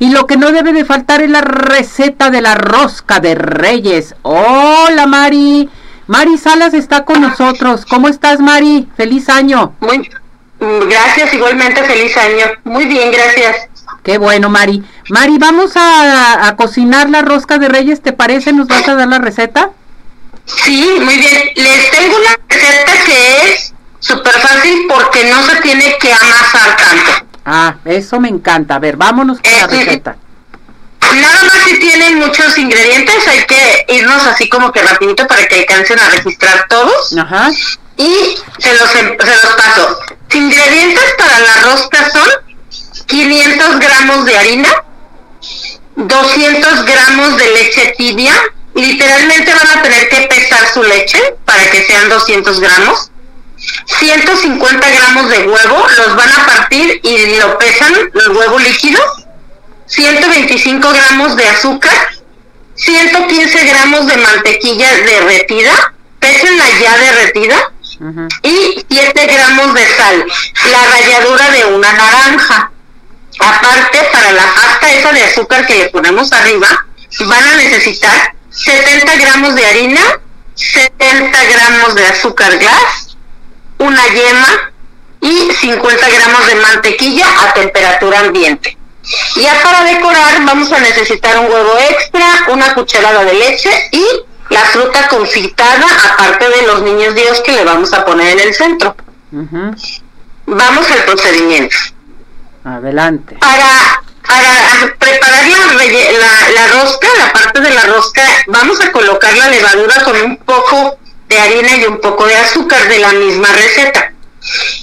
Y 0.00 0.08
lo 0.08 0.26
que 0.26 0.38
no 0.38 0.50
debe 0.50 0.72
de 0.72 0.86
faltar 0.86 1.20
es 1.20 1.28
la 1.28 1.42
receta 1.42 2.30
de 2.30 2.40
la 2.40 2.54
rosca 2.54 3.20
de 3.20 3.34
reyes. 3.34 4.14
Hola 4.22 5.06
Mari. 5.06 5.68
Mari 6.06 6.38
Salas 6.38 6.72
está 6.72 7.04
con 7.04 7.20
nosotros. 7.20 7.84
¿Cómo 7.84 8.08
estás 8.08 8.40
Mari? 8.40 8.88
Feliz 8.96 9.28
año. 9.28 9.74
Muy 9.80 10.10
gracias, 10.58 11.34
igualmente 11.34 11.84
feliz 11.84 12.16
año. 12.16 12.46
Muy 12.64 12.86
bien, 12.86 13.12
gracias. 13.12 13.68
Qué 14.02 14.16
bueno, 14.16 14.48
Mari. 14.48 14.82
Mari, 15.10 15.36
vamos 15.36 15.76
a, 15.76 16.48
a 16.48 16.56
cocinar 16.56 17.10
la 17.10 17.20
rosca 17.20 17.58
de 17.58 17.68
reyes, 17.68 18.00
¿te 18.00 18.14
parece? 18.14 18.54
¿Nos 18.54 18.68
vas 18.68 18.88
a 18.88 18.94
dar 18.94 19.06
la 19.06 19.18
receta? 19.18 19.68
Sí, 20.46 20.96
muy 20.98 21.18
bien. 21.18 21.42
Les 21.56 21.90
tengo 21.90 22.16
una 22.16 22.38
receta 22.48 22.92
que 23.04 23.52
es 23.52 23.74
súper 23.98 24.32
fácil 24.32 24.86
porque 24.88 25.28
no 25.30 25.42
se 25.42 25.56
tiene 25.60 25.94
que 26.00 26.10
amasar 26.10 26.76
tanto. 26.78 27.29
Ah, 27.52 27.74
eso 27.84 28.20
me 28.20 28.28
encanta. 28.28 28.76
A 28.76 28.78
ver, 28.78 28.96
vámonos 28.96 29.38
con 29.40 29.50
la 29.52 29.58
Eh, 29.64 29.66
receta. 29.66 30.16
Nada 31.12 31.42
más 31.42 31.64
si 31.64 31.80
tienen 31.80 32.18
muchos 32.20 32.56
ingredientes, 32.56 33.26
hay 33.26 33.44
que 33.44 33.86
irnos 33.88 34.24
así 34.28 34.48
como 34.48 34.70
que 34.70 34.80
rapidito 34.82 35.26
para 35.26 35.44
que 35.46 35.60
alcancen 35.60 35.98
a 35.98 36.08
registrar 36.10 36.66
todos. 36.68 37.12
Ajá. 37.18 37.50
Y 37.96 38.36
se 38.58 38.74
los, 38.78 38.94
em- 38.94 39.16
se 39.18 39.34
los 39.46 39.54
paso. 39.56 39.98
Ingredientes 40.32 41.04
para 41.18 41.40
la 41.40 41.54
rosca 41.64 42.08
son 42.12 42.28
500 43.06 43.80
gramos 43.80 44.24
de 44.26 44.38
harina, 44.38 44.72
200 45.96 46.84
gramos 46.84 47.36
de 47.36 47.50
leche 47.50 47.94
tibia. 47.98 48.32
Literalmente 48.74 49.52
van 49.52 49.78
a 49.78 49.82
tener 49.82 50.08
que 50.08 50.20
pesar 50.28 50.68
su 50.72 50.82
leche 50.84 51.20
para 51.44 51.68
que 51.70 51.82
sean 51.82 52.08
200 52.08 52.60
gramos. 52.60 53.09
150 53.86 54.90
gramos 54.90 55.30
de 55.30 55.38
huevo, 55.48 55.86
los 55.96 56.16
van 56.16 56.32
a 56.32 56.46
partir 56.46 57.00
y 57.02 57.36
lo 57.36 57.58
pesan, 57.58 57.92
el 57.94 58.36
huevo 58.36 58.58
líquido. 58.58 59.00
125 59.86 60.92
gramos 60.92 61.36
de 61.36 61.48
azúcar, 61.48 61.92
115 62.76 63.64
gramos 63.66 64.06
de 64.06 64.16
mantequilla 64.16 64.88
derretida, 64.92 65.94
pésenla 66.20 66.64
ya 66.80 66.96
derretida, 66.96 67.72
y 68.42 68.84
7 68.88 69.26
gramos 69.26 69.74
de 69.74 69.86
sal, 69.96 70.26
la 70.70 70.84
ralladura 70.84 71.50
de 71.50 71.64
una 71.66 71.92
naranja. 71.92 72.70
Aparte, 73.40 73.98
para 74.12 74.32
la 74.32 74.54
pasta 74.54 74.92
esa 74.92 75.12
de 75.12 75.24
azúcar 75.24 75.66
que 75.66 75.76
le 75.76 75.88
ponemos 75.90 76.32
arriba, 76.32 76.86
van 77.20 77.42
a 77.42 77.56
necesitar 77.56 78.34
70 78.50 79.16
gramos 79.16 79.54
de 79.54 79.66
harina, 79.66 80.20
70 80.54 81.44
gramos 81.44 81.94
de 81.94 82.06
azúcar 82.06 82.58
glass, 82.58 82.99
una 83.90 84.06
yema 84.06 84.72
y 85.20 85.50
50 85.52 86.08
gramos 86.08 86.46
de 86.46 86.54
mantequilla 86.56 87.26
a 87.42 87.52
temperatura 87.52 88.20
ambiente. 88.20 88.76
Ya 89.36 89.60
para 89.62 89.84
decorar 89.84 90.44
vamos 90.44 90.70
a 90.72 90.78
necesitar 90.78 91.38
un 91.38 91.46
huevo 91.46 91.76
extra, 91.90 92.26
una 92.48 92.72
cucharada 92.74 93.24
de 93.24 93.34
leche 93.34 93.70
y 93.92 94.04
la 94.50 94.60
fruta 94.60 95.08
confitada, 95.08 95.86
aparte 96.12 96.48
de 96.48 96.62
los 96.66 96.82
niños 96.82 97.14
Dios 97.14 97.40
que 97.40 97.52
le 97.52 97.64
vamos 97.64 97.92
a 97.92 98.04
poner 98.04 98.38
en 98.38 98.48
el 98.48 98.54
centro. 98.54 98.94
Vamos 100.46 100.90
al 100.90 101.04
procedimiento. 101.04 101.76
Adelante. 102.64 103.36
Para, 103.36 104.02
para 104.26 104.94
preparar 104.98 105.46
la, 105.48 105.74
la, 105.74 106.50
la 106.50 106.66
rosca, 106.68 107.08
la 107.18 107.32
parte 107.32 107.60
de 107.60 107.70
la 107.70 107.82
rosca, 107.82 108.22
vamos 108.46 108.80
a 108.80 108.92
colocar 108.92 109.36
la 109.36 109.48
levadura 109.48 110.04
con 110.04 110.20
un 110.20 110.36
poco 110.38 110.98
de 111.30 111.38
harina 111.38 111.76
y 111.76 111.84
un 111.84 112.00
poco 112.00 112.26
de 112.26 112.36
azúcar 112.36 112.88
de 112.88 112.98
la 112.98 113.12
misma 113.12 113.48
receta. 113.52 114.12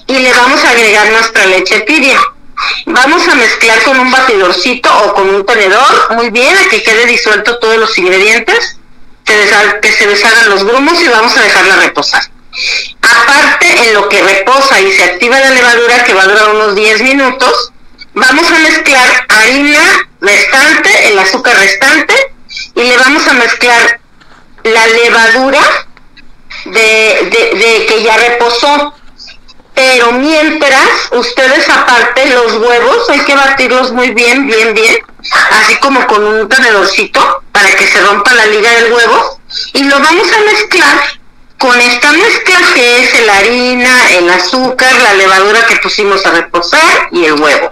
Y 0.08 0.18
le 0.18 0.34
vamos 0.34 0.64
a 0.64 0.70
agregar 0.70 1.12
nuestra 1.12 1.46
leche 1.46 1.82
tibia. 1.82 2.18
Vamos 2.86 3.28
a 3.28 3.36
mezclar 3.36 3.84
con 3.84 4.00
un 4.00 4.10
batidorcito 4.10 4.90
o 5.04 5.14
con 5.14 5.30
un 5.30 5.46
tenedor, 5.46 6.16
muy 6.16 6.30
bien, 6.30 6.58
a 6.58 6.70
que 6.70 6.82
quede 6.82 7.06
disuelto 7.06 7.60
todos 7.60 7.78
los 7.78 7.96
ingredientes, 7.98 8.78
que 9.26 9.92
se 9.92 10.08
deshagan 10.08 10.50
los 10.50 10.64
grumos 10.64 11.00
y 11.04 11.08
vamos 11.10 11.36
a 11.38 11.42
dejarla 11.42 11.76
reposar. 11.76 12.24
Aparte, 13.02 13.68
en 13.84 13.94
lo 13.94 14.08
que 14.08 14.24
reposa 14.24 14.80
y 14.80 14.92
se 14.94 15.04
activa 15.04 15.40
la 15.40 15.50
levadura, 15.50 16.04
que 16.06 16.14
va 16.14 16.24
a 16.24 16.28
durar 16.28 16.56
unos 16.56 16.76
10 16.76 17.02
minutos, 17.02 17.74
vamos 18.14 18.50
a 18.50 18.60
mezclar 18.60 19.26
harina 19.28 20.10
restante, 20.22 21.10
el 21.10 21.20
azúcar 21.20 21.58
restante, 21.58 22.16
y 22.74 22.84
le 22.84 22.98
vamos 22.98 23.28
a 23.28 23.34
mezclar 23.34 24.00
la 24.64 24.88
levadura 24.88 25.88
de, 26.66 27.30
de- 27.32 27.58
de 27.60 27.86
que 27.86 28.04
ya 28.04 28.18
reposó. 28.18 28.94
Pero 29.74 30.12
mientras, 30.14 30.90
ustedes 31.12 31.70
aparte, 31.70 32.26
los 32.32 32.54
huevos 32.54 33.08
hay 33.10 33.20
que 33.20 33.36
batirlos 33.36 33.92
muy 33.92 34.10
bien, 34.10 34.48
bien, 34.48 34.74
bien, 34.74 34.98
así 35.52 35.76
como 35.76 36.08
con 36.08 36.24
un 36.24 36.50
tenedorcito 36.50 37.44
para 37.52 37.70
que 37.76 37.86
se 37.86 38.02
rompa 38.02 38.34
la 38.34 38.48
liga 38.48 38.72
del 38.72 38.92
huevo. 38.92 39.40
Y 39.74 39.84
lo 39.84 40.00
vamos 40.00 40.28
a 40.34 40.40
mezclar 40.52 41.00
con 41.60 41.80
esta 41.80 42.12
mezcla 42.12 42.60
que 42.74 43.04
es 43.04 43.26
la 43.28 43.38
harina, 43.38 44.10
el 44.18 44.28
azúcar, 44.32 44.94
la 45.00 45.14
levadura 45.14 45.64
que 45.68 45.76
pusimos 45.78 46.26
a 46.26 46.32
reposar 46.32 47.10
y 47.12 47.26
el 47.26 47.34
huevo. 47.40 47.72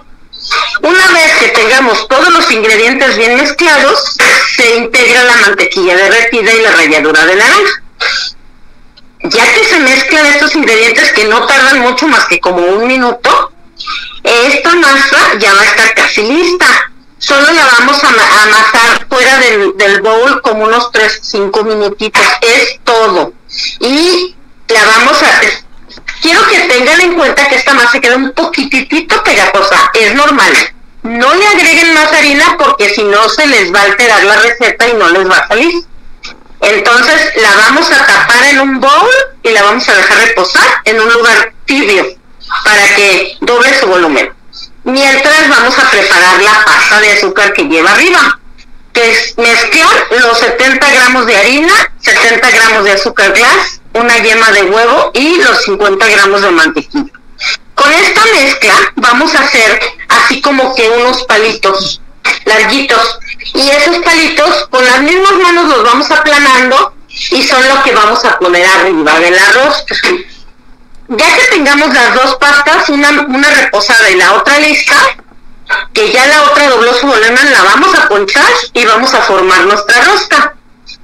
Una 0.83 1.07
vez 1.07 1.33
que 1.39 1.47
tengamos 1.49 2.07
todos 2.07 2.29
los 2.29 2.51
ingredientes 2.51 3.17
bien 3.17 3.35
mezclados, 3.35 4.15
se 4.55 4.75
integra 4.75 5.23
la 5.23 5.35
mantequilla 5.37 5.95
derretida 5.95 6.53
y 6.53 6.61
la 6.61 6.71
ralladura 6.71 7.25
de 7.25 7.35
naranja. 7.35 7.81
Ya 9.29 9.53
que 9.53 9.63
se 9.63 9.79
mezclan 9.79 10.25
estos 10.27 10.55
ingredientes 10.55 11.11
que 11.13 11.25
no 11.25 11.45
tardan 11.45 11.79
mucho 11.79 12.07
más 12.07 12.25
que 12.25 12.39
como 12.39 12.57
un 12.65 12.87
minuto, 12.87 13.51
esta 14.23 14.75
masa 14.75 15.33
ya 15.39 15.53
va 15.53 15.61
a 15.61 15.65
estar 15.65 15.93
casi 15.93 16.21
lista. 16.23 16.65
Solo 17.17 17.49
la 17.51 17.65
vamos 17.79 18.03
a 18.03 18.07
ama- 18.09 18.21
a 18.21 18.43
amasar 18.43 19.07
fuera 19.09 19.37
del, 19.39 19.75
del 19.77 20.01
bowl 20.01 20.41
como 20.41 20.65
unos 20.65 20.91
3-5 20.91 21.63
minutitos. 21.63 22.21
Es 22.41 22.79
todo. 22.83 23.33
Y 23.79 24.35
la 24.67 24.83
vamos 24.85 25.21
a... 25.23 25.41
Quiero 26.21 26.45
que 26.47 26.59
tengan 26.61 27.01
en 27.01 27.13
cuenta 27.15 27.47
que 27.47 27.55
esta 27.55 27.73
masa 27.73 27.99
queda 27.99 28.15
un 28.17 28.31
poquitito 28.33 29.23
pegajosa. 29.23 29.91
Es 29.93 30.13
normal. 30.13 30.53
No 31.03 31.33
le 31.33 31.47
agreguen 31.47 31.93
más 31.93 32.11
harina 32.13 32.57
porque 32.57 32.89
si 32.89 33.03
no 33.03 33.27
se 33.29 33.47
les 33.47 33.73
va 33.73 33.79
a 33.81 33.83
alterar 33.83 34.23
la 34.23 34.35
receta 34.41 34.87
y 34.87 34.93
no 34.93 35.09
les 35.09 35.29
va 35.29 35.37
a 35.37 35.47
salir. 35.47 35.73
Entonces 36.65 37.31
la 37.35 37.55
vamos 37.57 37.91
a 37.91 38.05
tapar 38.07 38.43
en 38.45 38.59
un 38.59 38.79
bowl 38.79 39.09
y 39.43 39.49
la 39.49 39.61
vamos 39.61 39.87
a 39.87 39.95
dejar 39.95 40.17
reposar 40.17 40.67
en 40.85 40.99
un 40.99 41.13
lugar 41.13 41.53
tibio 41.65 42.05
para 42.63 42.95
que 42.95 43.37
doble 43.41 43.79
su 43.79 43.85
volumen. 43.85 44.33
Mientras 44.83 45.47
vamos 45.47 45.77
a 45.77 45.89
preparar 45.91 46.41
la 46.41 46.65
pasta 46.65 47.01
de 47.01 47.11
azúcar 47.11 47.53
que 47.53 47.65
lleva 47.65 47.91
arriba, 47.91 48.39
que 48.93 49.11
es 49.11 49.37
mezclar 49.37 50.07
los 50.09 50.39
70 50.39 50.89
gramos 50.89 51.27
de 51.27 51.35
harina, 51.35 51.93
70 52.01 52.49
gramos 52.49 52.83
de 52.83 52.91
azúcar 52.93 53.33
glass, 53.33 53.81
una 53.93 54.17
yema 54.17 54.51
de 54.51 54.63
huevo 54.63 55.11
y 55.13 55.35
los 55.43 55.63
50 55.65 56.07
gramos 56.07 56.41
de 56.41 56.51
mantequilla. 56.51 57.11
Con 57.75 57.91
esta 57.93 58.25
mezcla 58.25 58.73
vamos 58.95 59.35
a 59.35 59.41
hacer 59.41 59.79
así 60.07 60.41
como 60.41 60.73
que 60.73 60.89
unos 60.89 61.23
palitos 61.25 62.01
larguitos 62.45 63.19
y 63.53 63.69
esos 63.69 63.97
palitos 63.99 64.67
con 64.69 64.83
las 64.83 65.01
mismas 65.01 65.33
manos 65.33 65.69
los 65.69 65.83
vamos 65.83 66.09
aplanando 66.11 66.93
y 67.31 67.43
son 67.43 67.67
lo 67.67 67.81
que 67.83 67.93
vamos 67.93 68.23
a 68.25 68.37
poner 68.39 68.65
arriba 68.65 69.19
del 69.19 69.37
arroz. 69.37 69.85
Ya 71.07 71.35
que 71.35 71.45
tengamos 71.51 71.93
las 71.93 72.15
dos 72.15 72.35
pastas, 72.35 72.89
una, 72.89 73.09
una 73.11 73.49
reposada 73.49 74.09
y 74.09 74.15
la 74.15 74.33
otra 74.33 74.59
lista, 74.59 74.95
que 75.93 76.11
ya 76.11 76.25
la 76.25 76.43
otra 76.43 76.67
dobló 76.69 76.93
su 76.93 77.05
volumen, 77.05 77.51
la 77.51 77.63
vamos 77.63 77.95
a 77.95 78.07
ponchar 78.07 78.45
y 78.73 78.85
vamos 78.85 79.13
a 79.13 79.21
formar 79.21 79.65
nuestra 79.65 80.01
rosca. 80.01 80.55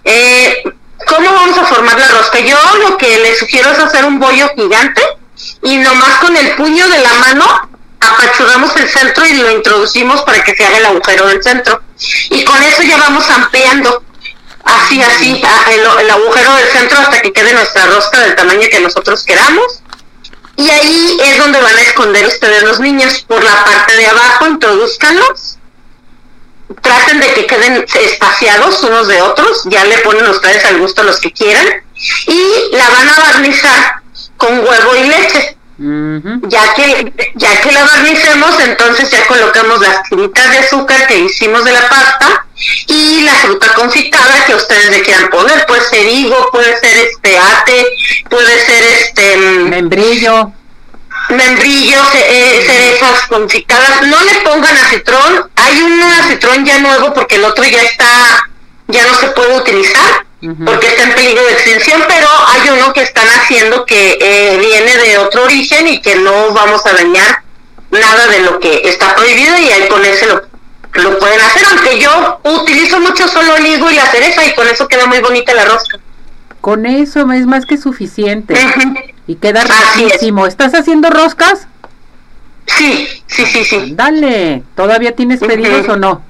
Eh, 0.03 0.63
¿Cómo 1.07 1.31
vamos 1.31 1.57
a 1.57 1.65
formar 1.65 1.99
la 1.99 2.07
rosca? 2.09 2.39
Yo 2.39 2.57
lo 2.87 2.97
que 2.97 3.19
les 3.19 3.39
sugiero 3.39 3.71
es 3.71 3.79
hacer 3.79 4.05
un 4.05 4.19
bollo 4.19 4.49
gigante 4.55 5.01
y 5.63 5.77
nomás 5.77 6.17
con 6.19 6.35
el 6.35 6.55
puño 6.55 6.87
de 6.89 6.99
la 6.99 7.13
mano 7.15 7.69
apachurramos 8.01 8.75
el 8.75 8.89
centro 8.89 9.25
y 9.25 9.33
lo 9.35 9.51
introducimos 9.51 10.21
para 10.23 10.43
que 10.43 10.55
se 10.55 10.65
haga 10.65 10.77
el 10.77 10.85
agujero 10.85 11.27
del 11.27 11.43
centro. 11.43 11.81
Y 12.29 12.43
con 12.43 12.61
eso 12.63 12.81
ya 12.83 12.97
vamos 12.97 13.29
ampliando 13.29 14.03
así, 14.63 15.01
así, 15.01 15.41
el, 15.71 16.01
el 16.01 16.09
agujero 16.09 16.53
del 16.55 16.67
centro 16.69 16.99
hasta 16.99 17.21
que 17.21 17.31
quede 17.31 17.53
nuestra 17.53 17.85
rosca 17.85 18.19
del 18.19 18.35
tamaño 18.35 18.67
que 18.69 18.79
nosotros 18.79 19.23
queramos. 19.23 19.81
Y 20.57 20.69
ahí 20.69 21.17
es 21.23 21.37
donde 21.37 21.61
van 21.61 21.75
a 21.75 21.81
esconder 21.81 22.25
ustedes 22.27 22.63
los 22.63 22.79
niños. 22.79 23.23
Por 23.27 23.43
la 23.43 23.63
parte 23.63 23.95
de 23.95 24.07
abajo, 24.07 24.47
introduzcanlos. 24.47 25.57
Traten 26.81 27.19
de 27.19 27.33
que 27.33 27.47
queden 27.47 27.85
espaciados 27.93 28.83
unos 28.83 29.07
de 29.07 29.21
otros. 29.21 29.63
Ya 29.65 29.83
le 29.85 29.97
ponen 29.99 30.27
ustedes 30.27 30.63
al 30.65 30.79
gusto 30.79 31.03
los 31.03 31.19
que 31.19 31.31
quieran. 31.31 31.67
Y 32.27 32.75
la 32.75 32.89
van 32.89 33.09
a 33.09 33.15
barnizar 33.15 34.01
con 34.37 34.59
huevo 34.59 34.95
y 34.95 35.07
leche. 35.07 35.57
Ya 35.83 36.73
que, 36.75 37.11
ya 37.33 37.59
que 37.61 37.71
la 37.71 37.83
barnicemos, 37.83 38.59
entonces 38.59 39.09
ya 39.09 39.25
colocamos 39.25 39.81
las 39.81 40.03
tiritas 40.03 40.51
de 40.51 40.59
azúcar 40.59 41.07
que 41.07 41.19
hicimos 41.21 41.65
de 41.65 41.71
la 41.71 41.89
pasta 41.89 42.45
y 42.87 43.21
la 43.21 43.33
fruta 43.33 43.73
confitada 43.73 44.45
que 44.45 44.53
ustedes 44.53 44.91
le 44.91 45.01
quieran 45.01 45.29
poner. 45.29 45.65
Puede 45.65 45.81
ser 45.81 46.05
higo, 46.07 46.49
puede 46.51 46.77
ser 46.79 46.97
este 46.97 47.35
ate, 47.37 47.87
puede 48.29 48.59
ser 48.63 48.83
este 48.83 49.37
mm, 49.37 49.69
Membrillo. 49.69 50.51
membrillos, 51.29 52.07
eh, 52.13 52.63
cerezas 52.63 53.27
confitadas. 53.27 54.03
No 54.05 54.21
le 54.23 54.35
pongan 54.41 54.77
acitrón. 54.77 55.49
Hay 55.55 55.81
un 55.81 56.03
acitrón 56.03 56.63
ya 56.63 56.77
nuevo 56.77 57.11
porque 57.13 57.37
el 57.37 57.45
otro 57.45 57.63
ya 57.63 57.81
está, 57.81 58.49
ya 58.87 59.07
no 59.07 59.15
se 59.15 59.27
puede 59.29 59.57
utilizar 59.57 60.25
porque 60.65 60.87
está 60.87 61.03
en 61.03 61.13
peligro 61.13 61.43
de 61.45 61.51
extinción, 61.51 62.01
pero 62.07 62.27
hay 62.47 62.69
uno 62.69 62.91
que 62.93 63.01
están 63.01 63.27
haciendo 63.27 63.85
que 63.85 64.17
eh, 64.19 64.57
viene 64.57 64.97
de 64.97 65.17
otro 65.19 65.43
origen 65.43 65.87
y 65.87 66.01
que 66.01 66.15
no 66.15 66.51
vamos 66.51 66.83
a 66.87 66.93
dañar 66.93 67.43
nada 67.91 68.27
de 68.27 68.39
lo 68.39 68.59
que 68.59 68.81
está 68.85 69.15
prohibido 69.15 69.57
y 69.59 69.69
ahí 69.69 69.87
con 69.87 70.03
ese 70.03 70.25
lo, 70.25 70.41
lo 70.93 71.19
pueden 71.19 71.39
hacer, 71.41 71.63
aunque 71.71 71.99
yo 71.99 72.39
utilizo 72.43 72.99
mucho 72.99 73.27
solo 73.27 73.55
el 73.55 73.67
higo 73.67 73.91
y 73.91 73.95
la 73.95 74.05
cereza 74.07 74.43
y 74.43 74.53
con 74.55 74.67
eso 74.67 74.87
queda 74.87 75.05
muy 75.05 75.19
bonita 75.19 75.53
la 75.53 75.65
rosca. 75.65 75.99
Con 76.59 76.85
eso 76.85 77.31
es 77.31 77.45
más 77.45 77.65
que 77.65 77.77
suficiente. 77.77 78.55
Y 79.27 79.35
queda 79.35 79.63
riquísimo. 79.95 80.45
¿Estás 80.45 80.73
haciendo 80.73 81.09
roscas? 81.09 81.67
Sí, 82.67 83.07
sí, 83.27 83.45
sí, 83.45 83.65
sí. 83.65 83.93
Dale, 83.95 84.63
¿todavía 84.75 85.15
tienes 85.15 85.39
pedidos 85.39 85.87
o 85.89 85.97
no? 85.97 86.23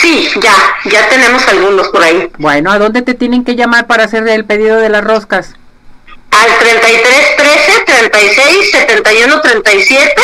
Sí, 0.00 0.28
ya, 0.40 0.54
ya 0.84 1.08
tenemos 1.08 1.46
algunos 1.48 1.88
por 1.88 2.02
ahí. 2.02 2.30
Bueno, 2.38 2.70
¿a 2.70 2.78
dónde 2.78 3.02
te 3.02 3.14
tienen 3.14 3.44
que 3.44 3.56
llamar 3.56 3.86
para 3.86 4.04
hacer 4.04 4.26
el 4.28 4.44
pedido 4.44 4.76
de 4.78 4.88
las 4.88 5.02
roscas? 5.02 5.54
Al 6.30 6.58
33 6.58 7.36
13 7.36 7.72
36 7.86 8.70
71 8.70 9.40
37 9.40 10.22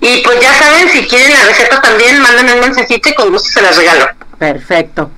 y 0.00 0.22
pues 0.22 0.40
ya 0.40 0.54
saben, 0.54 0.88
si 0.88 1.06
quieren 1.06 1.32
la 1.34 1.44
receta 1.44 1.80
también, 1.82 2.20
manden 2.20 2.54
un 2.54 2.60
mensajito 2.60 3.08
y 3.10 3.14
con 3.14 3.30
gusto 3.30 3.50
se 3.50 3.60
las 3.60 3.76
regalo. 3.76 4.08
Perfecto. 4.38 5.10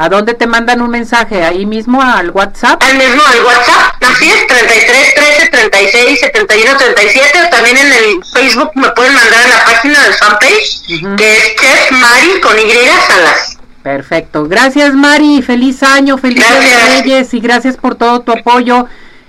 ¿A 0.00 0.08
dónde 0.08 0.32
te 0.32 0.46
mandan 0.46 0.80
un 0.80 0.88
mensaje? 0.88 1.44
¿Ahí 1.44 1.66
mismo 1.66 2.00
al 2.00 2.30
WhatsApp? 2.30 2.82
Al 2.82 2.96
mismo, 2.96 3.22
al 3.22 3.44
WhatsApp, 3.44 4.02
así 4.02 4.30
es, 4.30 4.46
33 4.46 5.14
13 5.14 5.48
36 5.50 6.20
71 6.20 6.76
37 6.78 7.42
o 7.42 7.50
también 7.50 7.76
en 7.76 7.86
el 7.92 8.24
Facebook 8.32 8.70
me 8.76 8.88
pueden 8.92 9.12
mandar 9.12 9.44
a 9.44 9.48
la 9.48 9.64
página 9.66 10.02
del 10.02 10.14
fanpage 10.14 10.86
que 11.18 11.36
es 11.36 11.54
Chef 11.54 11.92
Mari 11.92 12.40
con 12.40 12.58
Y 12.58 12.72
Salas. 13.06 13.58
Perfecto. 13.82 14.44
Gracias 14.44 14.94
Mari, 14.94 15.42
feliz 15.42 15.82
año, 15.82 16.16
feliz 16.16 16.46
Reyes 16.94 17.34
y 17.34 17.40
gracias 17.40 17.76
por 17.76 17.94
todo 17.94 18.20
tu 18.20 18.32
apoyo 18.32 18.86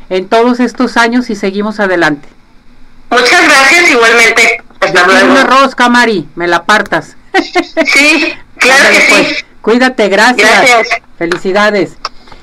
en 0.09 0.29
todos 0.29 0.61
estos 0.61 0.95
años 0.95 1.29
y 1.29 1.35
seguimos 1.35 1.81
adelante. 1.81 2.29
Muchas 3.09 3.43
gracias 3.43 3.91
igualmente. 3.91 4.63
Hasta 4.79 5.05
luego. 5.05 5.31
Una 5.33 5.43
rosca, 5.43 5.89
Mari, 5.89 6.29
me 6.35 6.47
la 6.47 6.57
apartas. 6.57 7.17
Sí, 7.87 8.33
claro 8.57 8.89
que 8.89 9.01
sí. 9.01 9.11
Pues. 9.11 9.50
Cuídate, 9.61 10.09
gracias. 10.09 10.87
Felicidades. 11.17 11.97